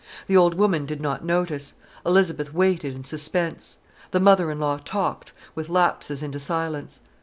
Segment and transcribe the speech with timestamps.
[0.25, 1.75] The old woman did not notice.
[2.07, 3.77] Elizabeth waited in suspense.
[4.09, 7.01] The mother in law talked, with lapses into silence.